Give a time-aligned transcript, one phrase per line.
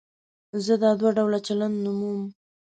[0.65, 2.21] زه دا دوه ډوله چلند نوموم.